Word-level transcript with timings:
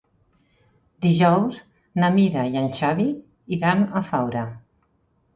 Dijous 1.05 1.59
na 2.03 2.09
Mira 2.15 2.45
i 2.53 2.57
en 2.61 2.69
Xavi 2.77 3.05
iran 3.59 3.85
a 3.99 4.01
Faura. 4.09 4.47